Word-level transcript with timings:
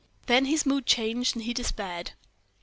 Then 0.25 0.45
his 0.45 0.65
mood 0.65 0.87
changed, 0.87 1.35
and 1.35 1.43
he 1.45 1.53
despaired. 1.53 2.13